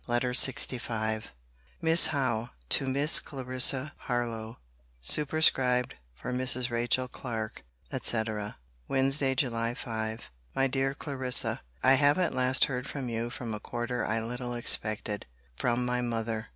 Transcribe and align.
LETTER 0.07 0.31
LXV 0.31 1.25
MISS 1.79 2.07
HOWE, 2.07 2.49
TO 2.69 2.87
MISS 2.87 3.19
CLARISSA 3.19 3.93
HARLOWE 4.07 4.57
[SUPERSCRIBED 4.99 5.93
FOR 6.15 6.33
MRS. 6.33 6.71
RACHEL 6.71 7.07
CLARK, 7.07 7.63
&c.] 8.01 8.23
WEDNESDAY, 8.89 9.35
JULY 9.35 9.75
5. 9.75 10.31
MY 10.55 10.67
DEAR 10.69 10.95
CLARISSA, 10.95 11.61
I 11.83 11.93
have 11.93 12.17
at 12.17 12.33
last 12.33 12.65
heard 12.65 12.87
from 12.87 13.09
you 13.09 13.29
from 13.29 13.53
a 13.53 13.59
quarter 13.59 14.03
I 14.03 14.21
little 14.21 14.55
expected. 14.55 15.27
From 15.55 15.85
my 15.85 16.01
mother! 16.01 16.47